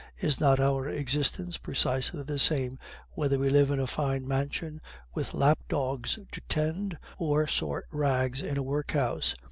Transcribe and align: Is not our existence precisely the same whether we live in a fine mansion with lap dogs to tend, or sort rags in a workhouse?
Is 0.17 0.39
not 0.39 0.59
our 0.59 0.87
existence 0.87 1.57
precisely 1.59 2.23
the 2.23 2.39
same 2.39 2.79
whether 3.11 3.37
we 3.37 3.51
live 3.51 3.69
in 3.69 3.79
a 3.79 3.85
fine 3.85 4.27
mansion 4.27 4.81
with 5.13 5.35
lap 5.35 5.59
dogs 5.69 6.17
to 6.31 6.41
tend, 6.49 6.97
or 7.19 7.45
sort 7.45 7.85
rags 7.91 8.41
in 8.41 8.57
a 8.57 8.63
workhouse? 8.63 9.35